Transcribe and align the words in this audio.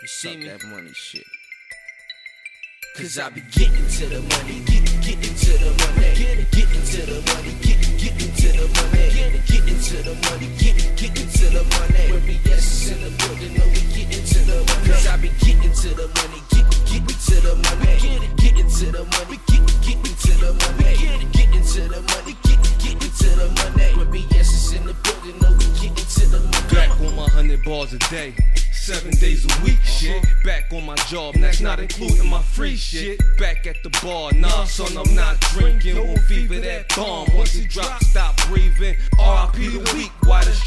You 0.00 0.08
see 0.08 0.28
Fuck 0.28 0.38
me? 0.38 0.48
that 0.48 0.64
money 0.64 0.92
shit. 0.94 1.26
Cause 2.96 3.18
I 3.18 3.28
be 3.28 3.42
getting 3.52 3.86
to 3.86 4.06
the 4.08 4.20
money, 4.32 4.64
get, 4.64 4.80
getting 5.04 5.34
to 5.36 5.52
the 5.60 5.70
money, 5.76 6.08
get, 6.16 6.50
getting 6.50 6.84
to 6.88 7.00
the 7.04 7.20
money, 7.28 7.52
get, 7.60 7.84
getting 8.00 8.32
to 8.32 8.48
the 8.56 8.64
money, 8.80 8.96
get, 9.12 9.28
getting 9.44 9.76
to 9.76 9.96
the 10.00 10.14
money, 10.24 10.48
get, 10.56 10.96
getting 10.96 11.28
to 11.28 11.46
the 11.52 11.62
money. 11.76 12.16
When 12.16 12.22
BS 12.24 12.56
is 12.56 12.90
in 12.92 13.00
the 13.04 13.10
building, 13.20 13.52
know 13.60 13.68
we 13.68 13.80
getting 13.92 14.24
to 14.24 14.38
the 14.48 14.56
money. 14.64 14.88
Cause 14.88 15.06
I 15.06 15.16
be 15.20 15.28
getting 15.44 15.68
to 15.68 15.88
the 15.92 16.08
money, 16.16 16.40
get, 16.48 16.64
getting 16.88 17.20
to 17.20 17.36
the 17.44 17.54
money, 17.60 17.92
get, 18.00 18.36
getting 18.40 18.68
to 18.72 18.86
the 18.88 19.04
money, 19.04 19.36
get, 19.52 19.60
getting 19.84 20.16
to 20.16 20.32
the 20.40 20.50
money, 20.64 20.88
get, 20.96 21.20
getting 21.36 21.60
to 21.60 21.80
the 21.92 22.00
money, 22.08 22.34
get, 22.48 22.60
getting 22.80 23.12
to 23.20 23.28
the 23.36 23.48
money. 23.52 23.88
When 24.00 24.08
BS 24.08 24.48
is 24.48 24.72
in 24.72 24.86
the 24.88 24.96
building, 25.04 25.36
know 25.44 25.52
we 25.60 25.68
getting 25.76 26.08
to 26.08 26.24
the 26.32 26.40
money. 26.40 26.72
Back 26.72 26.88
on 27.04 27.12
my 27.20 27.28
hundred 27.28 27.60
bars 27.68 27.92
a 27.92 27.98
day, 28.08 28.32
seven 28.92 29.12
days 29.20 29.44
a 29.44 29.62
week, 29.62 29.78
uh-huh. 29.78 29.90
shit. 29.90 30.26
Back 30.44 30.72
on 30.72 30.84
my 30.84 30.96
job, 31.06 31.36
and 31.36 31.44
that's 31.44 31.60
not 31.60 31.78
including 31.78 32.28
my 32.28 32.42
free 32.42 32.74
shit. 32.74 33.20
Back 33.38 33.66
at 33.68 33.82
the 33.84 33.90
bar, 34.02 34.32
nah, 34.32 34.64
son, 34.64 34.96
I'm 34.98 35.14
not 35.14 35.40
drinking. 35.52 35.96
Won't 35.96 36.18
fever 36.20 36.58
that 36.58 36.88
bomb. 36.96 37.28
Once 37.32 37.54
it 37.54 37.70
drops, 37.70 38.08
stop 38.08 38.36
breathing. 38.48 38.96
RIP 39.14 39.54
the 39.54 39.92
week, 39.94 40.10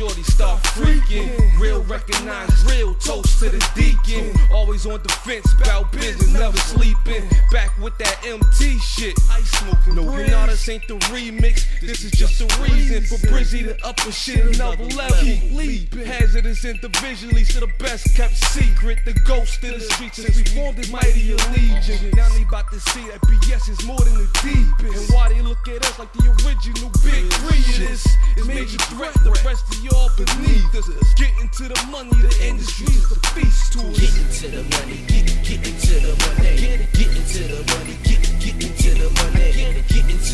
shorty 0.00 0.22
start 0.22 0.62
freaking? 0.62 1.28
Real 1.60 1.82
recognize 1.84 2.64
real, 2.64 2.94
toast 2.94 3.38
to 3.40 3.50
the 3.50 3.60
deacon. 3.76 4.32
Always 4.50 4.86
on 4.86 5.02
defense, 5.02 5.52
bout 5.62 5.92
business, 5.92 6.32
never 6.32 6.56
sleeping. 6.56 7.28
Back 7.52 7.76
with 7.78 7.98
that 7.98 8.16
MT 8.24 8.78
shit. 8.78 9.14
Ice 9.30 9.50
smoking. 9.58 9.96
No, 9.96 10.16
you 10.16 10.28
know 10.28 10.46
this 10.46 10.66
ain't 10.70 10.88
the 10.88 10.94
remix. 11.12 11.66
This 11.82 12.02
is 12.02 12.12
just 12.12 12.40
a 12.40 12.46
reason 12.62 13.02
for 13.04 13.16
Brizzy 13.26 13.62
to 13.64 13.76
up 13.86 13.98
a 14.06 14.10
shit 14.10 14.56
another 14.56 14.84
level. 14.84 15.16
Keep 15.20 15.52
leaping. 15.52 16.06
Hazardous 16.06 16.64
individually 16.64 17.44
to 17.44 17.60
the 17.60 17.70
best 17.78 18.16
kept 18.16 18.36
secret. 18.36 19.00
The 19.04 19.12
ghost 19.28 19.62
in 19.64 19.74
the 19.74 19.80
streets 19.80 20.16
since 20.16 20.34
we 20.34 20.44
formed 20.44 20.78
this 20.78 20.90
mighty 20.90 21.32
allegiance. 21.32 21.90
Uh-huh. 21.90 22.16
Now 22.16 22.28
they 22.30 22.42
about 22.44 22.72
to 22.72 22.80
see 22.80 23.06
that 23.08 23.20
BS 23.20 23.68
is 23.68 23.84
more 23.84 24.00
than 24.00 24.14
the 24.14 24.30
deepest. 24.40 25.10
And 25.10 25.14
why 25.14 25.28
they 25.28 25.42
look 25.42 25.68
at 25.68 25.84
us 25.84 25.98
like 25.98 26.10
the 26.14 26.24
original 26.40 26.88
big 27.04 27.30
three 27.44 27.84
is 27.84 28.06
major 28.46 28.78
threat. 28.92 29.14
The 29.24 29.30
rest 29.44 29.68
of 29.68 29.89
y'all 29.90 30.10
beneath 30.16 30.74
us. 30.74 30.88
Getting 31.14 31.48
to 31.48 31.64
the 31.68 31.80
money, 31.90 32.10
the 32.10 32.32
industry's 32.46 33.08
the 33.08 33.18
feast 33.34 33.72
to 33.74 33.80
us. 33.80 33.98
Getting 33.98 34.30
to 34.40 34.46
the 34.56 34.62
money, 34.76 34.98
get, 35.06 35.26
getting 35.44 35.78
to 35.78 35.94
the 36.06 36.14
money, 36.24 36.56
get, 36.56 36.92
getting 36.92 37.26
to 37.32 37.42
the 37.50 37.60
money, 37.72 37.96
get, 38.04 38.22
getting 38.40 38.74
to 38.76 38.90
the 38.94 39.08
money, 39.18 39.52
get, 39.52 39.88
getting 39.88 40.18
to 40.18 40.29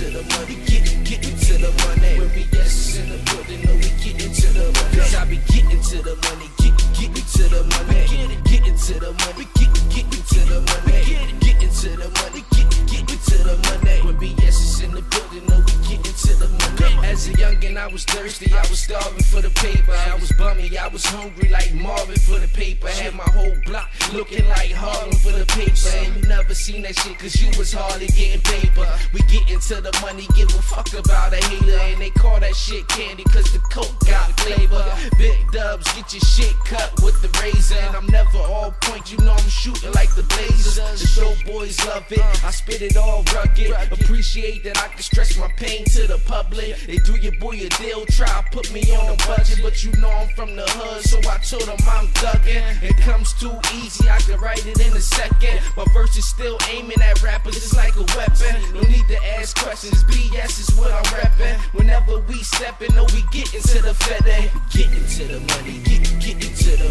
money. 17.26 17.42
As 17.42 17.52
a 17.52 17.56
youngin', 17.56 17.76
I 17.76 17.86
was 17.86 18.04
thirsty, 18.04 18.52
I 18.52 18.60
was 18.68 18.80
starving 18.80 19.22
for 19.24 19.40
the 19.40 19.50
paper. 19.50 19.92
I 19.92 20.14
was 20.16 20.32
bummy, 20.32 20.76
I 20.78 20.88
was 20.88 21.04
hungry 21.04 21.48
like 21.48 21.72
Marvin 21.74 22.16
for 22.18 22.38
the 22.38 22.48
paper. 22.48 22.88
Had 22.88 23.14
my 23.14 23.24
whole 23.24 23.54
block 23.64 23.90
looking 24.12 24.46
like 24.48 24.72
Harlem 24.72 25.12
for 25.16 25.32
the 25.32 25.46
paper. 25.46 25.88
And 25.96 26.16
you 26.16 26.28
never 26.28 26.54
seen 26.54 26.82
that 26.82 26.98
shit 26.98 27.18
cause 27.18 27.40
you 27.40 27.48
was 27.58 27.72
hardly 27.72 28.06
getting 28.08 28.40
paper. 28.42 28.86
We 29.12 29.20
getting 29.22 29.60
to 29.60 29.80
the 29.80 29.96
money, 30.02 30.26
give 30.36 30.48
a 30.50 30.62
fuck 30.62 30.92
about 30.92 31.32
a 31.32 31.36
hater. 31.36 31.78
And 31.78 32.00
they 32.00 32.10
call 32.10 32.40
that 32.40 32.54
shit 32.54 32.86
candy 32.88 33.24
cause 33.24 33.52
the 33.52 33.58
coke 33.70 33.98
got 34.06 34.38
flavor. 34.40 34.84
Big 35.18 35.50
dubs, 35.52 35.86
get 35.94 36.12
your 36.12 36.20
shit 36.20 36.54
cut 36.64 36.92
with 37.02 37.20
the 37.22 37.30
razor. 37.42 37.76
And 37.76 37.96
I'm 37.96 38.06
never 38.06 38.38
all 38.38 38.74
point, 38.82 39.12
you 39.12 39.18
know 39.18 39.32
I'm 39.32 39.48
shooting 39.48 39.92
like 39.92 40.14
the 40.14 40.22
Blazers. 40.22 40.76
The 40.76 41.06
show 41.06 41.34
boys 41.46 41.84
love 41.86 42.10
it, 42.10 42.20
I 42.44 42.50
spit 42.50 42.82
it 42.82 42.96
all 42.96 43.24
rugged. 43.34 43.72
Appreciate 43.92 44.64
that 44.64 44.78
I 44.78 44.88
can 44.88 45.02
stress 45.02 45.36
my 45.38 45.48
pain 45.56 45.84
to 45.96 46.06
the 46.06 46.18
public. 46.26 46.76
They 46.86 46.96
do 46.98 47.15
your 47.22 47.32
boy 47.32 47.56
a 47.56 47.68
deal, 47.80 48.04
try 48.06 48.44
put 48.52 48.72
me 48.72 48.82
on 48.94 49.12
a 49.12 49.16
budget. 49.26 49.60
But 49.62 49.84
you 49.84 49.92
know 50.00 50.10
I'm 50.10 50.28
from 50.34 50.56
the 50.56 50.64
hood, 50.66 51.02
so 51.02 51.18
I 51.28 51.38
told 51.38 51.62
them 51.62 51.76
I'm 51.88 52.08
ducking. 52.20 52.62
It 52.82 52.96
comes 52.98 53.32
too 53.34 53.52
easy, 53.74 54.08
I 54.08 54.18
can 54.18 54.38
write 54.40 54.66
it 54.66 54.80
in 54.80 54.92
a 54.92 55.00
second. 55.00 55.60
My 55.76 55.84
verse 55.92 56.16
is 56.16 56.28
still 56.28 56.58
aiming 56.70 57.00
at 57.02 57.22
rappers, 57.22 57.56
it's 57.56 57.76
like 57.76 57.96
a 57.96 58.06
weapon. 58.16 58.56
No 58.74 58.80
need 58.82 59.06
to 59.08 59.18
ask 59.38 59.56
questions, 59.58 60.04
BS 60.04 60.60
is 60.60 60.78
what 60.78 60.92
I'm 60.92 61.04
repping. 61.04 61.58
Whenever 61.74 62.20
we 62.20 62.42
steppin', 62.42 62.94
know 62.94 63.06
we 63.14 63.22
gettin' 63.32 63.62
to 63.62 63.82
the 63.82 63.94
fede. 63.94 64.50
Getting 64.70 65.06
to 65.06 65.24
the 65.32 65.40
money, 65.40 65.78
get, 65.84 66.02
getting 66.20 66.54
to 66.54 66.70
the 66.76 66.85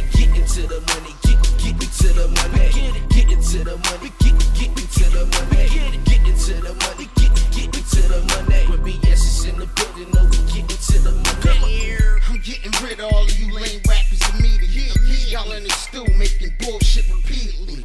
I 0.00 0.06
getting 0.16 0.46
to 0.46 0.62
the 0.66 0.80
money, 0.80 1.12
get, 1.20 1.36
getting 1.60 1.92
to 1.92 2.08
the 2.16 2.28
money, 2.40 2.72
get, 2.72 3.08
getting 3.10 3.42
to 3.42 3.58
the 3.64 3.76
money, 3.76 4.08
get, 4.16 4.32
getting 4.56 4.88
to 4.88 5.04
the 5.12 5.24
money, 5.28 5.68
get, 5.68 5.92
getting 6.08 6.36
to 6.40 6.54
the 6.56 6.72
money, 6.72 7.06
get, 7.20 7.32
getting 7.52 7.84
to 7.84 8.00
the 8.08 8.20
money. 8.32 8.64
When 8.70 8.80
BS 8.80 9.12
is 9.12 9.44
in 9.44 9.58
the 9.58 9.66
building, 9.76 10.08
know 10.16 10.24
we 10.24 10.38
getting 10.48 10.80
to 10.88 10.96
the 11.04 11.12
money. 11.12 12.00
I'm 12.28 12.40
getting 12.40 12.72
rid 12.80 13.00
of 13.00 13.12
all 13.12 13.24
of 13.24 13.38
you 13.38 13.52
lame 13.52 13.80
rappers 13.84 14.24
immediately. 14.32 15.20
Y'all 15.28 15.52
in 15.52 15.64
the 15.64 15.70
stew 15.70 16.06
making 16.16 16.56
bullshit 16.64 17.04
repeatedly. 17.12 17.84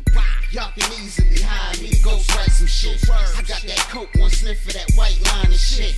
Y'all 0.52 0.72
can 0.72 0.88
easily 1.04 1.42
hire 1.44 1.76
me 1.82 1.90
to 1.90 2.02
ghost 2.02 2.34
write 2.34 2.52
some 2.52 2.68
shit. 2.68 2.96
I 3.12 3.44
got 3.44 3.60
that 3.68 3.84
coke, 3.92 4.10
one 4.16 4.30
sniff 4.32 4.66
of 4.68 4.74
that 4.74 4.90
white 4.96 5.20
line 5.28 5.52
and. 5.52 5.60
Shit. 5.60 5.95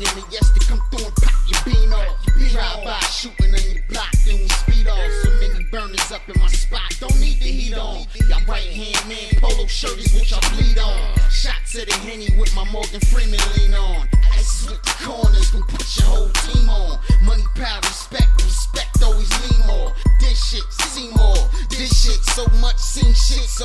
If 0.00 0.04
youngin' 0.04 0.22
and 0.22 0.32
yes 0.32 0.50
to 0.52 0.60
come 0.60 0.80
through 0.90 1.06
and 1.06 1.16
pop 1.16 1.34
your 1.48 1.74
bean 1.74 1.92
off. 1.92 2.24
Drive 2.52 2.84
by 2.84 3.00
shooting 3.00 3.52
on 3.52 3.74
your 3.74 3.82
block, 3.88 4.12
then 4.24 4.38
we 4.38 4.48
speed 4.48 4.86
off. 4.86 5.10
So 5.22 5.30
many 5.40 5.64
burners 5.64 6.12
up 6.12 6.22
in 6.28 6.40
my 6.40 6.46
spot, 6.48 6.94
don't 7.00 7.18
need 7.20 7.40
the 7.40 7.50
heat 7.50 7.74
on. 7.74 8.06
Y'all 8.28 8.40
right 8.46 8.62
hand 8.62 9.08
man, 9.08 9.40
polo 9.40 9.66
shirt 9.66 9.98
is 9.98 10.14
what 10.14 10.30
y'all 10.30 10.40
bleed 10.54 10.78
on. 10.78 11.18
Shots 11.30 11.74
of 11.74 11.86
the 11.86 11.94
henny 12.06 12.28
with 12.38 12.54
my 12.54 12.64
Morgan 12.70 13.00
Freeman 13.00 13.40
lean 13.56 13.74
on. 13.74 14.08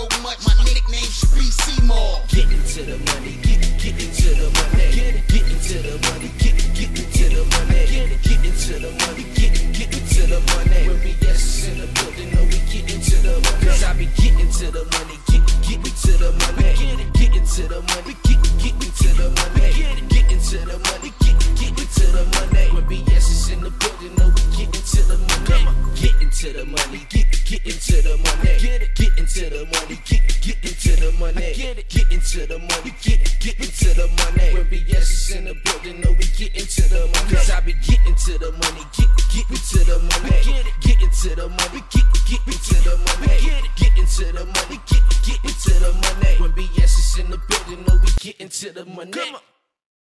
So 0.10 0.22
much. 0.22 0.40
My 0.46 0.54
nickname 0.64 1.12
should 1.12 1.34
be 1.36 1.48
Seymour. 1.48 2.22
Getting 2.28 2.64
to 2.64 2.82
the 2.84 2.98
money, 3.12 3.38
get, 3.44 3.62
getting 3.80 4.12
to 4.12 4.30
the 4.36 4.48
money, 4.52 4.88
get, 4.92 5.28
getting 5.28 5.60
to 5.60 5.78
the 5.80 5.96
money, 6.08 6.32
get, 6.40 6.56
getting 6.74 7.08
to 7.08 7.24
the 7.30 7.44
money, 7.56 7.80
get, 7.88 8.08
getting 8.24 8.56
to 8.64 8.74
the 8.80 8.92
money, 8.92 9.26
get, 9.36 9.54
getting 9.74 10.06
to 10.08 10.22
the 10.28 10.40
money. 10.52 10.82
When 10.88 10.98
BS 11.00 11.42
is 11.44 11.68
in 11.70 11.78
the 11.80 11.88
building, 11.96 12.30
know 12.34 12.44
we 12.44 12.60
getting 12.72 13.02
to 13.02 13.16
the 13.24 13.34
money. 13.44 13.66
Cause 13.66 13.84
I 13.84 13.94
be 13.94 14.06
getting 14.18 14.50
to 14.50 14.72
the 14.72 14.84
money, 14.92 15.18
get, 15.30 15.44
getting 15.64 15.96
to 16.04 16.12
the 16.20 16.30
money, 16.42 16.74
get, 16.76 17.00
getting 17.16 17.46
to 17.46 17.62
the 17.64 17.80
money, 17.94 18.16
get, 18.24 18.42
getting 18.60 18.92
to 18.92 19.08
the 19.16 19.28
money, 19.30 19.64
get, 19.72 19.88
getting 20.10 20.42
to 20.42 20.58
the 20.68 20.78
money, 20.84 21.12
get, 21.24 21.38
getting 21.56 21.90
to 21.96 22.06
the 22.12 22.24
money. 22.36 22.66
When 22.76 22.84
BS 22.92 23.28
is 23.32 23.50
in 23.52 23.60
the 23.64 23.72
building, 23.72 24.16
know 24.18 24.28
we 24.28 24.42
getting 24.58 24.84
to 24.84 25.02
the 25.08 25.18
money, 25.18 25.64
getting 25.96 26.30
to 26.30 26.48
the 26.52 26.66
money, 26.66 27.02
get, 27.10 27.23
getting 27.46 27.78
to 27.78 28.02
the 28.02 28.18
money, 28.18 28.58
get, 28.60 28.96
getting 28.96 29.26
to 29.26 29.50
the 29.50 29.66
money, 29.66 30.00
get, 30.06 30.24
getting 30.42 30.76
to 30.76 30.92
the 31.02 31.12
money, 31.20 31.54
get, 31.54 31.90
getting 31.90 32.22
to 32.22 32.48
the 32.48 32.60
money, 32.60 32.92
get, 33.02 33.20
getting 33.40 33.72
to 33.72 33.90
the 33.94 34.08
money. 34.08 34.54
When 34.54 34.66
BS 34.68 35.12
is 35.12 35.32
in 35.32 35.46
the 35.46 35.56
building, 35.64 36.02
know 36.02 36.12
we 36.12 36.26
getting 36.38 36.66
to 36.66 36.84
the 36.90 37.02
money. 37.14 37.36
Cause 37.36 37.50
I 37.52 37.60
be 37.62 37.74
getting 37.74 38.16
to 38.16 38.38
the 38.40 38.52
money, 38.52 38.84
get, 38.96 39.10
getting 39.34 39.62
to 39.62 39.80
the 39.84 39.98
money, 40.00 40.36
get, 40.44 40.66
getting 40.82 41.12
to 41.12 41.30
the 41.36 41.50
money, 41.50 41.84
get, 41.92 42.12
getting 42.26 42.58
to 42.58 42.76
the 42.82 42.96
money, 42.96 43.38
get, 43.44 43.64
getting 43.76 44.08
to 44.08 44.26
the 44.32 44.46
money, 44.46 44.78
get, 44.88 45.04
getting 45.24 45.58
to 45.64 45.74
the 45.80 45.92
money. 45.94 46.34
When 46.40 46.52
BS 46.54 46.94
is 47.00 47.20
in 47.20 47.30
the 47.32 47.40
building, 47.50 47.86
know 47.86 48.00
we 48.02 48.10
getting 48.20 48.50
to 48.50 48.72
the 48.72 48.86
money. 48.86 49.12